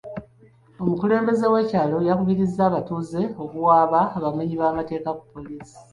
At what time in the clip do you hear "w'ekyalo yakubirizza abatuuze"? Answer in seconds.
1.53-3.21